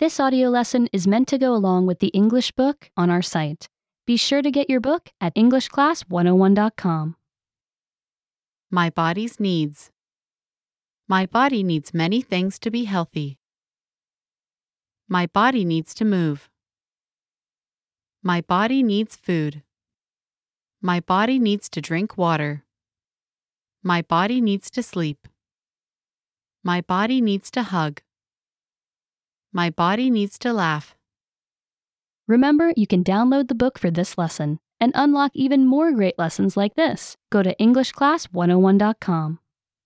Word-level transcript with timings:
This 0.00 0.18
audio 0.18 0.48
lesson 0.48 0.88
is 0.94 1.06
meant 1.06 1.28
to 1.28 1.36
go 1.36 1.54
along 1.54 1.84
with 1.84 1.98
the 1.98 2.08
English 2.14 2.52
book 2.52 2.90
on 2.96 3.10
our 3.10 3.20
site. 3.20 3.68
Be 4.06 4.16
sure 4.16 4.40
to 4.40 4.50
get 4.50 4.70
your 4.70 4.80
book 4.80 5.10
at 5.20 5.34
EnglishClass101.com. 5.34 7.16
My 8.70 8.88
body's 8.88 9.38
needs. 9.38 9.90
My 11.06 11.26
body 11.26 11.62
needs 11.62 11.92
many 11.92 12.22
things 12.22 12.58
to 12.60 12.70
be 12.70 12.84
healthy. 12.84 13.38
My 15.06 15.26
body 15.26 15.66
needs 15.66 15.92
to 15.96 16.06
move. 16.06 16.48
My 18.22 18.40
body 18.40 18.82
needs 18.82 19.16
food. 19.16 19.62
My 20.80 21.00
body 21.00 21.38
needs 21.38 21.68
to 21.68 21.82
drink 21.82 22.16
water. 22.16 22.64
My 23.82 24.00
body 24.00 24.40
needs 24.40 24.70
to 24.70 24.82
sleep. 24.82 25.28
My 26.64 26.80
body 26.80 27.20
needs 27.20 27.50
to 27.50 27.64
hug. 27.64 28.00
My 29.52 29.70
body 29.70 30.10
needs 30.10 30.38
to 30.40 30.52
laugh. 30.52 30.94
Remember, 32.28 32.72
you 32.76 32.86
can 32.86 33.02
download 33.02 33.48
the 33.48 33.56
book 33.56 33.78
for 33.78 33.90
this 33.90 34.16
lesson 34.16 34.60
and 34.78 34.92
unlock 34.94 35.32
even 35.34 35.66
more 35.66 35.92
great 35.92 36.16
lessons 36.18 36.56
like 36.56 36.76
this. 36.76 37.16
Go 37.30 37.42
to 37.42 37.54
EnglishClass101.com. 37.56 39.38